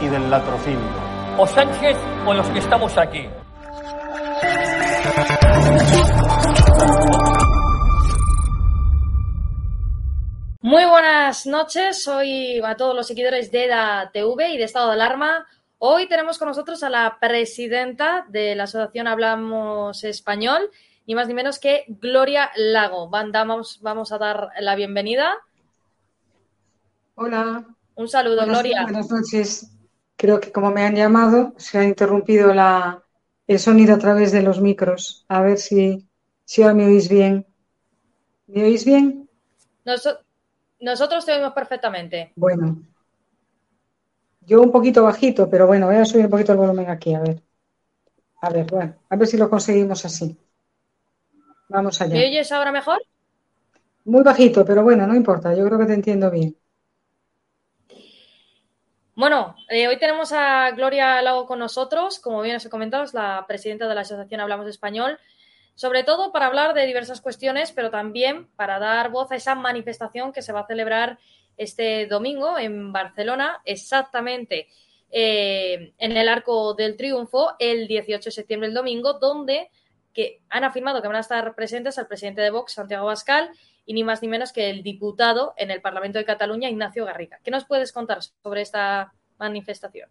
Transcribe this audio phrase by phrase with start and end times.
[0.00, 0.78] y del latrocinio.
[1.38, 3.28] O Sánchez o los que estamos aquí.
[10.62, 14.94] Muy buenas noches, soy a todos los seguidores de EDA TV y de Estado de
[14.94, 15.46] Alarma.
[15.78, 20.70] Hoy tenemos con nosotros a la presidenta de la Asociación Hablamos Español,
[21.06, 23.08] ni más ni menos que Gloria Lago.
[23.08, 25.32] Vamos, vamos a dar la bienvenida.
[27.14, 27.64] Hola.
[27.94, 28.82] Un saludo, buenas, Gloria.
[28.82, 29.79] Buenas noches.
[30.20, 33.02] Creo que como me han llamado, se ha interrumpido la,
[33.48, 35.24] el sonido a través de los micros.
[35.28, 36.08] A ver si,
[36.44, 37.34] si ahora me oís bien.
[38.52, 39.06] ¿Me oís bien?
[39.84, 40.08] Nos-
[40.80, 42.34] nosotros te oímos perfectamente.
[42.34, 42.82] Bueno.
[44.42, 47.20] Yo un poquito bajito, pero bueno, voy a subir un poquito el volumen aquí, a
[47.20, 47.42] ver.
[48.42, 50.38] A ver, bueno, a ver si lo conseguimos así.
[51.68, 52.20] Vamos allá.
[52.20, 53.00] ¿Me oyes ahora mejor?
[54.04, 56.54] Muy bajito, pero bueno, no importa, yo creo que te entiendo bien.
[59.20, 63.12] Bueno, eh, hoy tenemos a Gloria Lago con nosotros, como bien os he comentado, es
[63.12, 65.18] la presidenta de la Asociación Hablamos Español,
[65.74, 70.32] sobre todo para hablar de diversas cuestiones, pero también para dar voz a esa manifestación
[70.32, 71.18] que se va a celebrar
[71.58, 74.68] este domingo en Barcelona, exactamente
[75.10, 79.68] eh, en el Arco del Triunfo, el 18 de septiembre, el domingo, donde
[80.14, 83.50] que han afirmado que van a estar presentes el presidente de Vox, Santiago Bascal,
[83.90, 87.40] y ni más ni menos que el diputado en el Parlamento de Cataluña, Ignacio Garriga.
[87.42, 90.08] ¿Qué nos puedes contar sobre esta manifestación?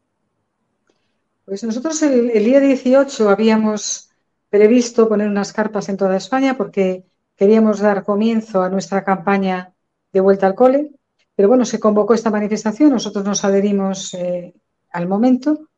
[1.45, 4.09] Pues nosotros el, día 18 habíamos
[4.49, 7.05] previsto poner unas carpas en toda España porque
[7.37, 9.73] queríamos dar comienzo a nuestra campaña
[10.11, 10.91] de vuelta al cole,
[11.33, 14.55] pero bueno, se convocó esta manifestación, nosotros nos adherimos eh,
[14.91, 15.69] al momento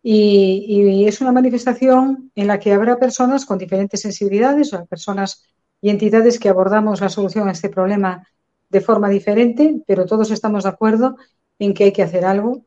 [0.00, 5.44] y, y es una manifestación en la que habrá personas con diferentes sensibilidades, o personas
[5.80, 8.26] y entidades que abordamos la solución a este problema
[8.70, 11.16] de forma diferente, pero todos estamos de acuerdo
[11.58, 12.62] en que hay que hacer algo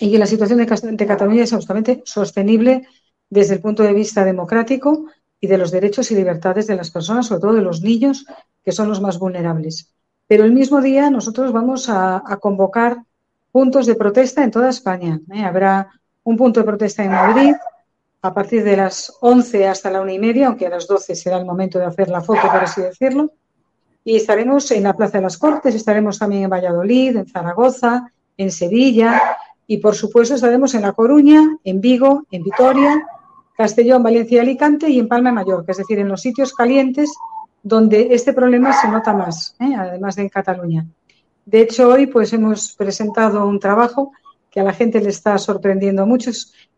[0.00, 2.86] y que la situación de, Cataluña es absolutamente sostenible
[3.30, 5.06] desde el punto de vista democrático
[5.40, 8.26] y de los derechos y libertades de las personas, sobre todo de los niños,
[8.64, 9.92] que son los más vulnerables.
[10.26, 12.98] Pero el mismo día nosotros vamos a, a convocar
[13.52, 15.20] puntos de protesta en toda España.
[15.32, 15.42] ¿eh?
[15.42, 15.90] Habrá
[16.24, 17.54] un punto de protesta en Madrid
[18.26, 21.38] a partir de las 11 hasta la una y media, aunque a las 12 será
[21.38, 23.32] el momento de hacer la foto, por así decirlo.
[24.04, 28.50] Y estaremos en la Plaza de las Cortes, estaremos también en Valladolid, en Zaragoza, en
[28.50, 29.20] Sevilla
[29.66, 33.06] y, por supuesto, estaremos en La Coruña, en Vigo, en Vitoria,
[33.56, 37.12] Castellón, Valencia y Alicante y en Palma de Mallorca, es decir, en los sitios calientes
[37.62, 39.74] donde este problema se nota más, ¿eh?
[39.76, 40.86] además de en Cataluña.
[41.44, 44.12] De hecho, hoy pues hemos presentado un trabajo
[44.50, 46.30] que a la gente le está sorprendiendo mucho.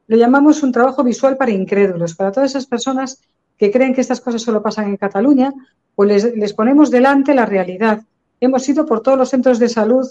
[0.08, 3.20] Lo llamamos un trabajo visual para incrédulos, para todas esas personas
[3.58, 5.52] que creen que estas cosas solo pasan en Cataluña,
[5.94, 8.02] pues les, ponemos delante la realidad.
[8.40, 10.06] Hemos ido por todos los centros de salud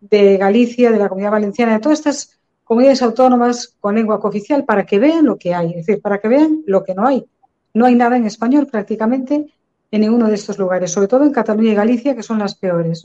[0.00, 4.86] de Galicia, de la Comunidad Valenciana, de todas estas comunidades autónomas con lengua cooficial para
[4.86, 7.26] que vean lo que hay, es decir, para que vean lo que no hay.
[7.74, 9.52] No hay nada en español prácticamente
[9.90, 13.02] en ninguno de estos lugares, sobre todo en Cataluña y Galicia, que son las peores.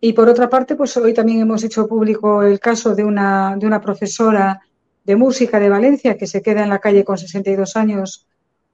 [0.00, 3.66] Y por otra parte, pues hoy también hemos hecho público el caso de una, de
[3.66, 4.60] una profesora
[5.04, 8.26] de música de Valencia que se queda en la calle con 62 años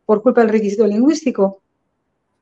[0.07, 1.63] por culpa del requisito lingüístico.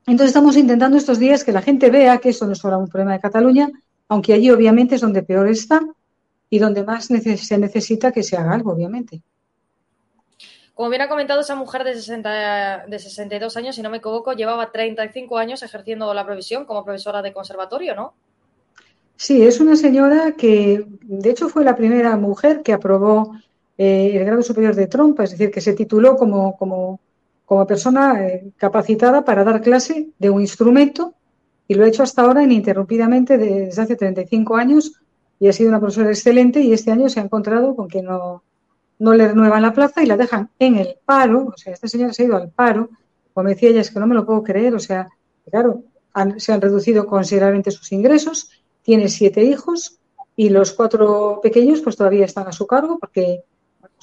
[0.07, 2.87] Entonces estamos intentando estos días que la gente vea que esto no es solo un
[2.87, 3.69] problema de Cataluña,
[4.07, 5.81] aunque allí obviamente es donde peor está
[6.49, 9.21] y donde más se necesita que se haga algo, obviamente.
[10.73, 14.31] Como bien ha comentado, esa mujer de, 60, de 62 años, si no me equivoco,
[14.31, 18.13] llevaba 35 años ejerciendo la profesión como profesora de conservatorio, ¿no?
[19.17, 23.35] Sí, es una señora que, de hecho, fue la primera mujer que aprobó
[23.81, 26.99] eh, el grado superior de trompa, es decir, que se tituló como, como,
[27.45, 31.13] como persona eh, capacitada para dar clase de un instrumento
[31.65, 35.01] y lo ha hecho hasta ahora ininterrumpidamente desde hace 35 años
[35.39, 38.43] y ha sido una profesora excelente y este año se ha encontrado con que no,
[38.99, 42.11] no le renuevan la plaza y la dejan en el paro, o sea, esta señora
[42.11, 42.89] se ha ido al paro,
[43.33, 45.07] como decía ella, es que no me lo puedo creer, o sea,
[45.49, 45.83] claro,
[46.35, 48.49] se han reducido considerablemente sus ingresos,
[48.81, 49.99] tiene siete hijos
[50.35, 53.45] y los cuatro pequeños pues todavía están a su cargo porque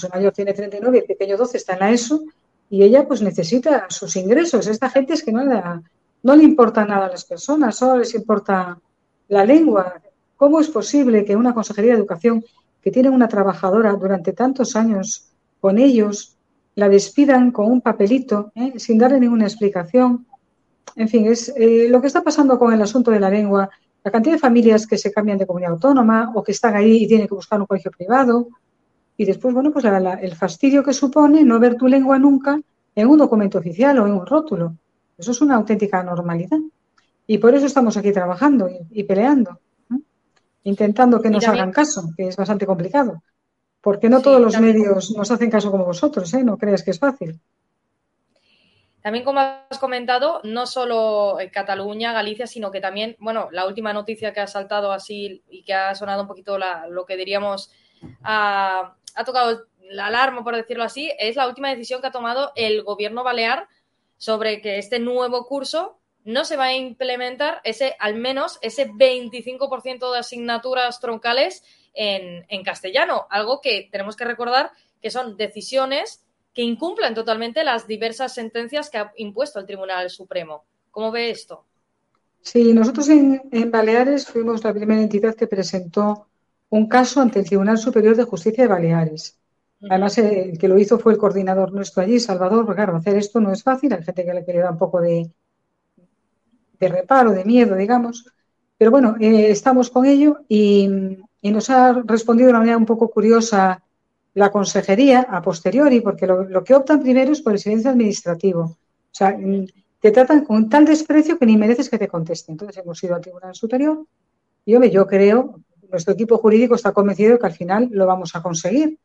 [0.05, 2.25] el mayor tiene 39 y el pequeño 12 está en la ESO
[2.69, 4.67] y ella pues necesita sus ingresos.
[4.67, 5.63] Esta gente es que no le,
[6.23, 8.79] no le importa nada a las personas, solo les importa
[9.29, 10.01] la lengua.
[10.37, 12.45] ¿Cómo es posible que una consejería de educación
[12.83, 15.29] que tiene una trabajadora durante tantos años
[15.61, 16.37] con ellos
[16.75, 18.75] la despidan con un papelito ¿eh?
[18.77, 20.27] sin darle ninguna explicación?
[20.95, 23.69] En fin, es eh, lo que está pasando con el asunto de la lengua,
[24.03, 27.09] la cantidad de familias que se cambian de comunidad autónoma o que están ahí y
[27.09, 28.49] tienen que buscar un colegio privado.
[29.17, 32.61] Y después, bueno, pues el fastidio que supone no ver tu lengua nunca
[32.95, 34.75] en un documento oficial o en un rótulo.
[35.17, 36.59] Eso es una auténtica normalidad.
[37.27, 39.59] Y por eso estamos aquí trabajando y, peleando,
[40.65, 43.23] intentando que nos hagan caso, que es bastante complicado.
[43.81, 46.45] Porque no todos los medios nos hacen caso como vosotros, ¿eh?
[46.45, 47.41] No creas que es fácil.
[49.01, 54.33] También, como has comentado, no solo Cataluña, Galicia, sino que también, bueno, la última noticia
[54.33, 57.71] que ha saltado así y que ha sonado un poquito lo que diríamos,
[59.17, 62.83] ha, tocado la alarma, por decirlo así, es la última decisión que ha tomado el
[62.83, 63.69] gobierno balear
[64.17, 70.13] sobre que este nuevo curso no se va a implementar ese, al menos ese 25%
[70.13, 71.63] de asignaturas troncales
[71.95, 74.71] en, castellano, algo que tenemos que recordar
[75.01, 80.65] que son decisiones que incumplan totalmente las diversas sentencias que ha impuesto el Tribunal Supremo.
[80.91, 81.65] ¿Cómo ve esto?
[82.41, 86.29] Sí, nosotros en, Baleares fuimos la primera entidad que presentó
[86.71, 89.39] un caso ante el Tribunal Superior de Justicia de Baleares.
[89.89, 93.41] Además, el que lo hizo fue el coordinador nuestro allí, Salvador, porque claro, hacer esto
[93.41, 95.31] no es fácil, hay gente que le, da un poco de,
[96.81, 98.27] de reparo, de miedo, digamos.
[98.79, 102.87] Pero bueno, eh, estamos con ello y, y, nos ha respondido de una manera un
[102.87, 103.83] poco curiosa
[104.35, 108.63] la consejería a posteriori, porque lo, que optan primero es por el silencio administrativo.
[108.65, 108.79] O
[109.11, 109.67] sea, mm,
[109.99, 112.53] te tratan con tal desprecio que ni mereces que te contesten.
[112.53, 114.05] Entonces hemos ido al Tribunal Superior
[114.67, 115.61] y, hombre, yo creo,
[115.91, 118.99] nuestro equipo jurídico está convencido de que al final lo vamos a conseguir.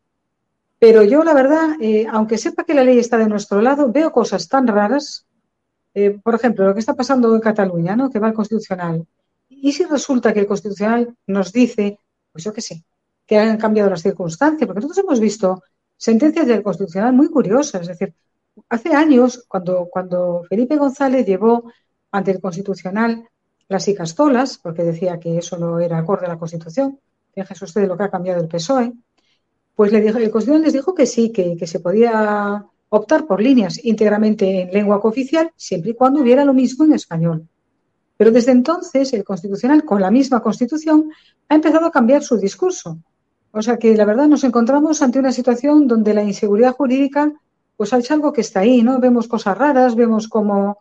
[0.79, 4.11] Pero yo, la verdad, eh, aunque sepa que la ley está de nuestro lado, veo
[4.11, 5.25] cosas tan raras.
[5.93, 8.09] Eh, por ejemplo, lo que está pasando en Cataluña, ¿no?
[8.09, 9.05] que va al Constitucional.
[9.47, 11.99] ¿Y si resulta que el Constitucional nos dice,
[12.31, 12.83] pues yo qué sé,
[13.27, 15.63] que han cambiado las circunstancias, porque nosotros hemos visto
[15.97, 17.81] sentencias del Constitucional muy curiosas.
[17.81, 18.13] Es decir,
[18.69, 21.71] hace años, cuando, cuando Felipe González llevó
[22.11, 23.29] ante el Constitucional
[23.71, 26.99] las icastolas, porque decía que eso no era acorde a la Constitución,
[27.33, 28.93] fíjense ustedes lo que ha cambiado el PSOE,
[29.75, 33.41] pues le dijo, el Constitucional les dijo que sí, que, que se podía optar por
[33.41, 37.47] líneas íntegramente en lengua cooficial, siempre y cuando hubiera lo mismo en español.
[38.17, 41.09] Pero desde entonces el Constitucional, con la misma Constitución,
[41.47, 42.99] ha empezado a cambiar su discurso.
[43.51, 47.33] O sea que la verdad nos encontramos ante una situación donde la inseguridad jurídica
[47.75, 48.99] pues es algo que está ahí, ¿no?
[48.99, 50.77] Vemos cosas raras, vemos como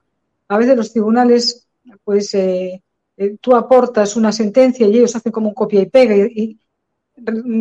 [0.48, 1.66] a veces los tribunales
[2.04, 2.82] pues eh,
[3.16, 6.58] eh, tú aportas una sentencia y ellos hacen como un copia y pega y,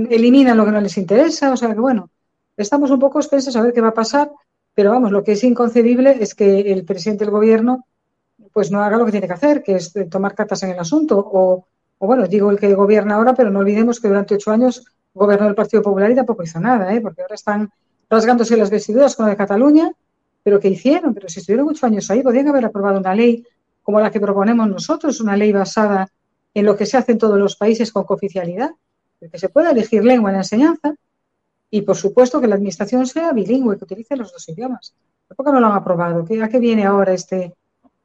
[0.10, 2.10] eliminan lo que no les interesa, o sea que bueno,
[2.56, 4.32] estamos un poco expensos a ver qué va a pasar,
[4.74, 7.86] pero vamos, lo que es inconcebible es que el presidente del gobierno
[8.54, 11.20] pues no haga lo que tiene que hacer, que es tomar cartas en el asunto
[11.20, 11.66] o,
[11.98, 15.48] o bueno, digo el que gobierna ahora, pero no olvidemos que durante ocho años gobernó
[15.48, 17.02] el Partido Popular y tampoco hizo nada, ¿eh?
[17.02, 17.70] porque ahora están
[18.10, 19.92] rasgándose las vestiduras con lo de Cataluña,
[20.42, 21.14] pero ¿qué hicieron?
[21.14, 23.46] Pero si estuvieron ocho años ahí, podrían haber aprobado una ley
[23.90, 26.08] como la que proponemos nosotros, una ley basada
[26.54, 28.70] en lo que se hace en todos los países con cooficialidad,
[29.20, 30.94] que se pueda elegir lengua en la enseñanza
[31.72, 34.94] y, por supuesto, que la administración sea bilingüe, que utilice los dos idiomas.
[35.36, 36.24] ¿Por qué no lo han aprobado?
[36.24, 37.56] ¿A qué viene ahora este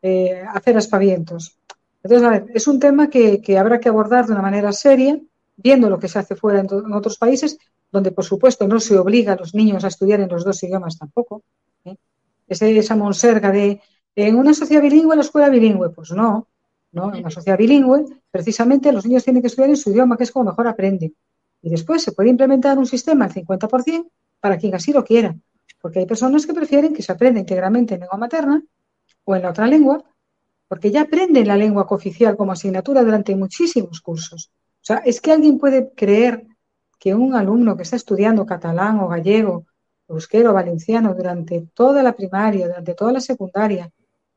[0.00, 1.58] eh, hacer aspavientos?
[2.02, 5.20] Entonces, a ver, es un tema que habrá que abordar de una manera seria
[5.54, 7.58] viendo lo que se hace fuera en, otros países,
[7.92, 10.96] donde por supuesto no se obliga a los niños a estudiar en los dos idiomas
[10.96, 11.42] tampoco.
[11.84, 11.96] ¿eh?
[12.48, 13.82] esa monserga de
[14.16, 16.48] en una sociedad bilingüe, la escuela bilingüe, pues no,
[16.92, 20.24] no, en una sociedad bilingüe, precisamente los niños tienen que estudiar en su idioma, que
[20.24, 21.14] es como mejor aprenden.
[21.62, 25.34] Y después se puede implementar un sistema al 50% para quien así lo quiera,
[25.80, 28.62] porque hay personas que prefieren que se aprenda íntegramente en lengua materna
[29.24, 30.04] o en la otra lengua,
[30.68, 34.50] porque ya aprenden la lengua cooficial como asignatura durante muchísimos cursos.
[34.82, 36.46] O sea, es que alguien puede creer
[36.98, 39.66] que un alumno que está estudiando catalán o gallego,
[40.08, 43.90] euskero o valenciano durante toda la primaria, durante toda la secundaria,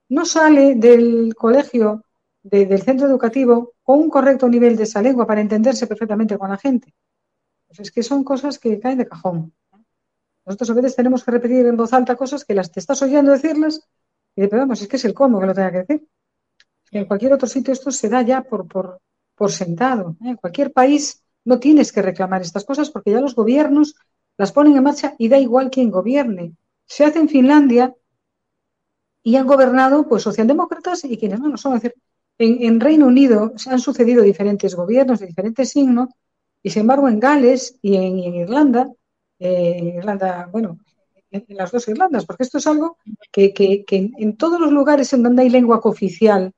[0.10, 2.04] no sale del colegio
[2.44, 6.58] del centro educativo con un correcto nivel de esa lengua para entenderse perfectamente con la
[6.58, 6.94] gente.
[7.68, 9.54] Pues es que son cosas que caen de cajón.
[10.46, 13.34] Nosotros a veces tenemos que repetir en voz alta cosas que las te estás oyendo
[13.34, 13.82] decirlas
[14.34, 16.08] y de, pero vamos, es que es el cómo que lo tenga que decir.
[16.92, 18.66] En cualquier otro sitio esto se da ya por,
[19.36, 20.16] por, sentado.
[20.24, 20.30] ¿eh?
[20.30, 23.96] En cualquier país no tienes que reclamar estas cosas porque ya los gobiernos
[24.38, 26.54] las ponen en marcha y da igual quién gobierne.
[26.86, 27.94] Se hace en Finlandia
[29.28, 31.76] y han gobernado pues socialdemócratas y quienes no lo son.
[31.76, 31.92] Es
[32.38, 36.08] en, Reino Unido se han sucedido diferentes gobiernos de diferentes signos
[36.64, 38.90] y sin embargo en Gales y en, Irlanda,
[39.38, 40.80] eh, Irlanda, bueno,
[41.30, 45.12] en, las dos Irlandas, porque esto es algo que, que, que en todos los lugares
[45.12, 46.54] en donde hay lengua cooficial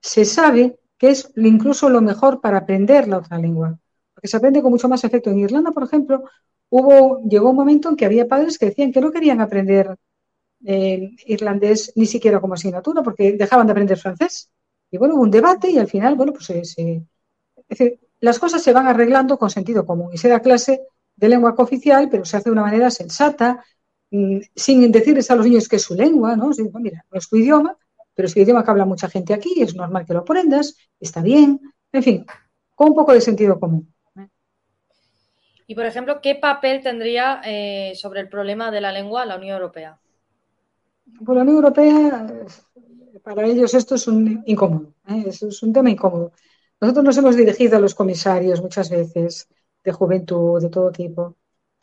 [0.00, 3.76] se sabe que es incluso lo mejor para aprender la otra lengua,
[4.14, 5.30] porque se aprende con mucho más efecto.
[5.30, 6.22] En Irlanda, por ejemplo,
[6.68, 9.96] hubo, llegó un momento en que había padres que decían que no querían aprender
[10.64, 14.50] eh, irlandés ni siquiera como asignatura, porque dejaban de aprender francés.
[14.90, 17.06] Y bueno, hubo un debate y al final, bueno, pues se,
[18.20, 20.82] las cosas se van arreglando con sentido común y se da clase
[21.16, 23.64] de lengua cooficial, pero se hace de una manera sensata,
[24.10, 26.50] mm, sin decirles a los niños que es su lengua, ¿no?
[26.80, 27.76] mira, no es tu idioma,
[28.14, 31.20] pero es el idioma que habla mucha gente aquí, es normal que lo aprendas, está
[31.20, 31.60] bien,
[31.92, 32.26] en fin,
[32.74, 33.92] con un poco de sentido común.
[35.66, 39.54] Y, por ejemplo, ¿qué papel tendría eh, sobre el problema de la lengua la Unión
[39.54, 39.98] Europea?
[41.04, 42.26] Pues la Unión Europea,
[43.22, 45.24] para ellos esto es un incómodo, ¿eh?
[45.26, 46.32] es, un tema incómodo.
[46.80, 49.48] Nosotros nos hemos dirigido a los comisarios muchas veces
[49.82, 51.36] de juventud, de todo tipo.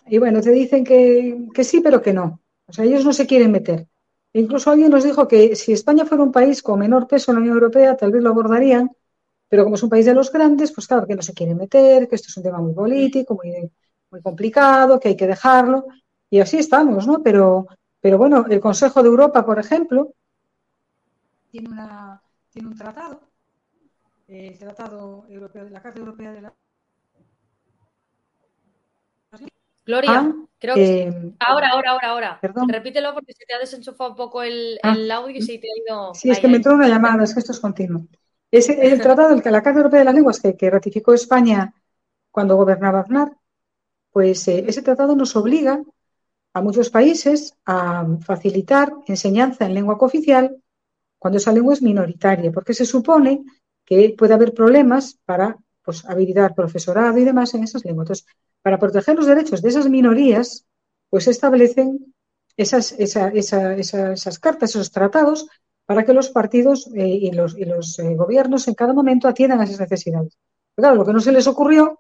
[0.08, 2.42] Y bueno, te dicen que, que sí, pero que no.
[2.68, 3.88] O sea, ellos no se quieren meter.
[4.34, 7.42] Incluso alguien nos dijo que si España fuera un país con menor peso en la
[7.42, 8.92] Unión Europea, tal vez lo abordarían,
[9.50, 12.08] pero como es un país de los grandes, pues claro que no se quiere meter,
[12.08, 13.70] que esto es un tema muy político, muy,
[14.10, 15.86] muy complicado, que hay que dejarlo.
[16.30, 17.22] Y así estamos, ¿no?
[17.22, 17.68] Pero,
[18.02, 20.14] pero bueno, el Consejo de Europa, por ejemplo,
[21.52, 23.22] tiene, una, tiene un tratado,
[24.28, 26.54] el Tratado Europeo, la Carta Europea de la
[29.84, 32.40] Gloria, ah, creo que eh, ahora, ahora, ahora, ahora.
[32.68, 35.92] Repítelo porque se te ha desenchufado un poco el, ah, audio y se te ha
[35.92, 36.14] ido.
[36.14, 38.08] Sí, es que me entró una llamada, es que esto es continuo.
[38.52, 41.74] Es el, tratado, el, la Carta Europea de las Lenguas que, que ratificó España
[42.30, 43.32] cuando gobernaba Aznar,
[44.12, 45.82] pues eh, ese tratado nos obliga
[46.54, 50.58] a muchos países a facilitar enseñanza en lengua cooficial
[51.18, 53.44] cuando esa lengua es minoritaria, porque se supone
[53.86, 58.06] que puede haber problemas para pues, habilitar profesorado y demás en esas lenguas.
[58.06, 58.26] Entonces,
[58.62, 60.66] para proteger los derechos de esas minorías,
[61.10, 62.14] pues establecen
[62.58, 65.48] esas, esas cartas, esos tratados,
[65.86, 69.60] para que los partidos eh, y los, y los eh, gobiernos en cada momento atiendan
[69.60, 70.38] a esas necesidades.
[70.76, 72.00] Pero claro, lo que no se les ocurrió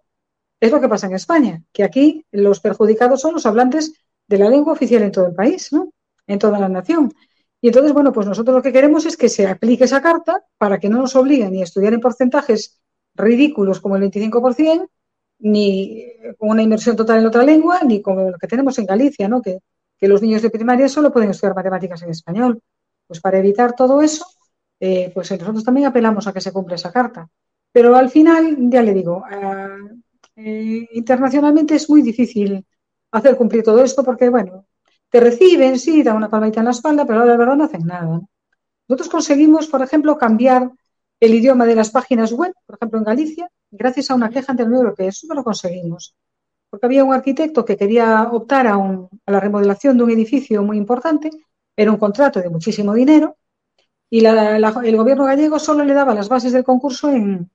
[0.59, 3.93] es lo que pasa en España, que aquí los perjudicados son los hablantes
[4.31, 5.91] de la lengua oficial en todo el país, ¿no?
[6.25, 7.11] En toda la nación.
[7.59, 10.79] Y entonces, bueno, pues nosotros lo que queremos es que se aplique esa carta para
[10.79, 12.81] que no nos obliguen ni a estudiar en porcentajes
[13.13, 14.89] ridículos como el 25%,
[15.39, 16.05] ni
[16.37, 19.41] con una inversión total en otra lengua, ni con lo que tenemos en Galicia, ¿no?
[19.41, 19.59] Que,
[20.03, 22.59] los niños de primaria solo pueden estudiar matemáticas en español.
[23.05, 24.25] Pues para evitar todo eso,
[24.79, 27.29] eh, pues nosotros también apelamos a que se cumpla esa carta.
[27.71, 29.23] Pero al final, ya le digo,
[30.35, 32.65] eh, internacionalmente es muy difícil
[33.11, 34.65] hacer cumplir todo esto porque, bueno,
[35.09, 38.21] te reciben, sí, dan una palmadita en la espalda, pero la verdad no hacen nada.
[38.87, 40.71] Nosotros conseguimos, por ejemplo, cambiar
[41.19, 44.63] el idioma de las páginas web, por ejemplo, en Galicia, gracias a una queja ante
[44.63, 45.09] la Unión Europea.
[45.09, 46.15] Eso no lo conseguimos.
[46.69, 48.77] Porque había un arquitecto que quería optar a,
[49.27, 51.29] la remodelación de un edificio muy importante,
[51.75, 53.37] era un contrato de muchísimo dinero,
[54.09, 57.49] y el gobierno gallego solo le daba las bases del concurso en,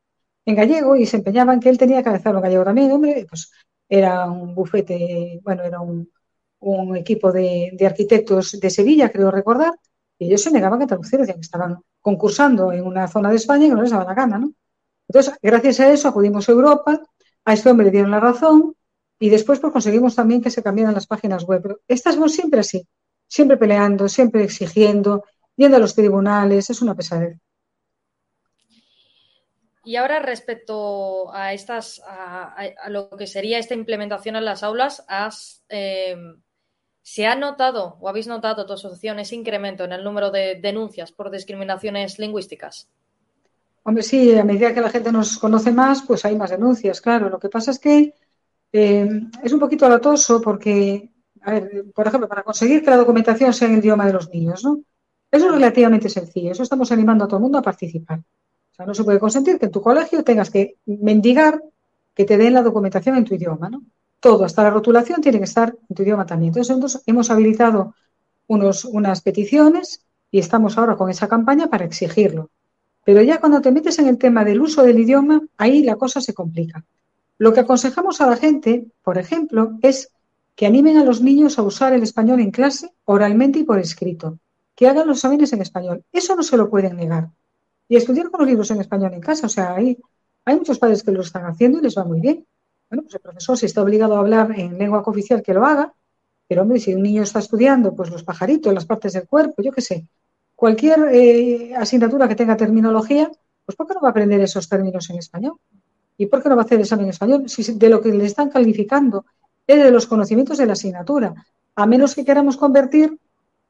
[0.46, 2.92] gallego y se empeñaba en que él tenía que hacerlo en gallego también.
[2.92, 3.50] Hombre, pues
[3.88, 6.08] era un bufete, bueno, era un,
[6.96, 9.72] equipo de, de, arquitectos de Sevilla, creo recordar,
[10.18, 13.66] y ellos se negaban a traducir, decían que estaban concursando en una zona de España
[13.66, 14.52] y que no les daba la gana, ¿no?
[15.08, 17.00] Entonces, gracias a eso acudimos a Europa,
[17.44, 18.74] a este hombre le dieron la razón
[19.18, 21.62] y después pues, conseguimos también que se cambiaran las páginas web.
[21.62, 22.86] Pero estamos siempre así,
[23.28, 25.24] siempre peleando, siempre exigiendo,
[25.56, 27.38] yendo a los tribunales, es una pesadez.
[29.86, 35.62] Y ahora respecto a estas, a, lo que sería esta implementación en las aulas, has,
[35.68, 36.16] eh,
[37.02, 41.12] ¿se ha notado o habéis notado tu asociación ese incremento en el número de denuncias
[41.12, 42.88] por discriminaciones lingüísticas?
[43.84, 47.30] Hombre, sí, a medida que la gente nos conoce más, pues hay más denuncias, claro.
[47.30, 48.12] Lo que pasa es que
[48.72, 49.08] eh,
[49.40, 51.12] es un poquito alatoso porque,
[51.42, 54.28] a ver, por ejemplo, para conseguir que la documentación sea en el idioma de los
[54.30, 54.80] niños, ¿no?
[55.30, 56.50] Eso es relativamente sencillo.
[56.50, 58.20] Eso estamos animando a todo el mundo a participar.
[58.84, 61.62] No se puede consentir que en tu colegio tengas que mendigar
[62.14, 63.82] que te den la documentación en tu idioma, ¿no?
[64.20, 66.52] Todo, hasta la rotulación, tiene que estar en tu idioma también.
[66.56, 67.94] Entonces, hemos habilitado
[68.46, 72.50] unos, unas peticiones y estamos ahora con esa campaña para exigirlo
[73.04, 76.20] Pero ya cuando te metes en el tema del uso del idioma, ahí la cosa
[76.20, 76.84] se complica.
[77.38, 80.10] Lo que aconsejamos a la gente, por ejemplo, es
[80.56, 84.38] que animen a los niños a usar el español en clase, oralmente y por escrito,
[84.74, 86.02] que hagan los exámenes en español.
[86.12, 87.28] Eso no se lo pueden negar.
[87.88, 89.98] Y estudiar con los libros en español en casa, o sea, hay,
[90.44, 92.44] hay muchos padres que lo están haciendo y les va muy bien.
[92.90, 95.92] Bueno, pues el profesor si está obligado a hablar en lengua cooficial que lo haga,
[96.48, 99.72] pero hombre, si un niño está estudiando, pues los pajaritos, las partes del cuerpo, yo
[99.72, 100.06] qué sé,
[100.54, 103.30] cualquier eh, asignatura que tenga terminología,
[103.64, 105.54] pues ¿por qué no va a aprender esos términos en español?
[106.16, 107.48] ¿Y por qué no va a hacer examen en español?
[107.48, 109.26] Si de lo que le están calificando
[109.66, 111.34] es de los conocimientos de la asignatura,
[111.74, 113.18] a menos que queramos convertir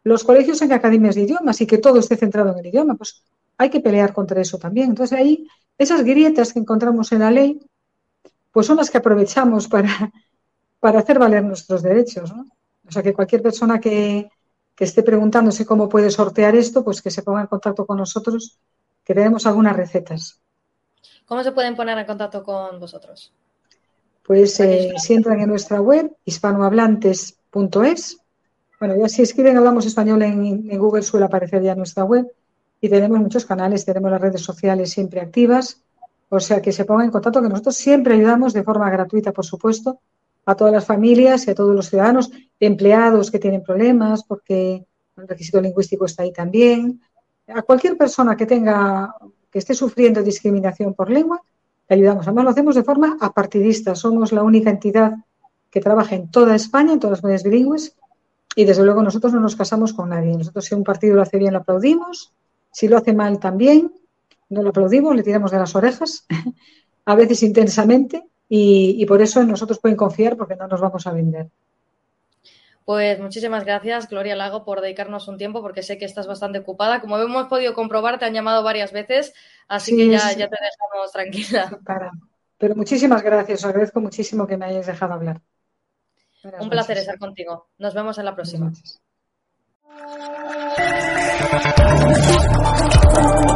[0.04, 3.22] los colegios en academias de idiomas y que todo esté centrado en el idioma, pues
[3.58, 4.90] hay que pelear contra eso también.
[4.90, 5.46] Entonces ahí,
[5.78, 7.60] esas grietas que encontramos en la ley,
[8.52, 10.12] pues son las que aprovechamos para,
[10.80, 12.34] para hacer valer nuestros derechos.
[12.34, 12.46] ¿no?
[12.86, 14.28] O sea que cualquier persona que,
[14.74, 18.58] que esté preguntándose cómo puede sortear esto, pues que se ponga en contacto con nosotros,
[19.04, 20.40] que tenemos algunas recetas.
[21.24, 23.32] ¿Cómo se pueden poner en contacto con vosotros?
[24.22, 28.18] Pues eh, si entran en nuestra web, hispanohablantes.es.
[28.78, 32.30] Bueno, ya si escriben Hablamos Español en, en, Google suele aparecer ya nuestra web
[32.80, 35.82] y tenemos muchos canales, tenemos las redes sociales siempre activas,
[36.28, 39.44] o sea que se pongan en contacto, que nosotros siempre ayudamos de forma gratuita, por
[39.44, 40.00] supuesto,
[40.44, 42.30] a todas las familias y a todos los ciudadanos,
[42.60, 44.84] empleados que tienen problemas, porque
[45.16, 47.00] el requisito lingüístico está ahí también.
[47.48, 49.14] A cualquier persona que tenga,
[49.50, 51.42] que esté sufriendo discriminación por lengua,
[51.88, 52.26] le ayudamos.
[52.26, 53.94] Además, lo hacemos de forma apartidista.
[53.94, 55.14] Somos la única entidad
[55.70, 57.96] que trabaja en toda España, en todas las medias bilingües,
[58.54, 60.36] y desde luego nosotros no nos casamos con nadie.
[60.36, 62.32] Nosotros, si un partido lo hace bien, lo aplaudimos.
[62.76, 63.90] Si lo hace mal, también.
[64.50, 66.26] No lo aplaudimos, le tiramos de las orejas,
[67.06, 71.12] a veces intensamente, y, y por eso nosotros pueden confiar porque no nos vamos a
[71.12, 71.48] vender.
[72.84, 77.00] Pues muchísimas gracias, Gloria Lago, por dedicarnos un tiempo, porque sé que estás bastante ocupada.
[77.00, 79.32] Como hemos podido comprobar, te han llamado varias veces,
[79.68, 81.80] así sí, que ya, ya, te dejamos tranquila.
[81.86, 82.12] Para.
[82.58, 85.40] Pero muchísimas gracias, os agradezco muchísimo que me hayáis dejado hablar.
[86.42, 87.68] Buenas un placer estar contigo.
[87.78, 88.70] Nos vemos en la próxima.
[91.38, 91.52] Thank
[93.50, 93.55] you.